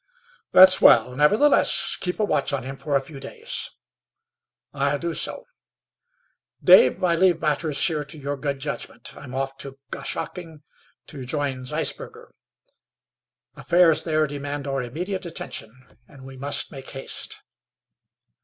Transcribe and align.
"That's 0.51 0.81
well. 0.81 1.15
Nevertheless 1.15 1.95
keep 2.01 2.19
a 2.19 2.25
watch 2.25 2.53
on 2.53 2.63
him 2.63 2.75
for 2.75 2.95
a 2.95 3.01
few 3.01 3.19
days." 3.19 3.69
"I'll 4.73 4.97
do 4.97 5.13
so." 5.13 5.43
"Dave, 6.63 7.03
I 7.03 7.13
leave 7.13 7.39
matters 7.39 7.79
here 7.85 8.03
to 8.05 8.17
your 8.17 8.35
good 8.35 8.57
judgment. 8.57 9.15
I'm 9.15 9.35
off 9.35 9.57
to 9.57 9.77
Goshocking 9.91 10.63
to 11.05 11.23
join 11.23 11.65
Zeisberger. 11.65 12.31
Affairs 13.55 14.03
there 14.03 14.25
demand 14.25 14.65
our 14.65 14.81
immediate 14.81 15.27
attention, 15.27 15.85
and 16.07 16.23
we 16.25 16.35
must 16.35 16.71
make 16.71 16.89
haste." 16.89 17.37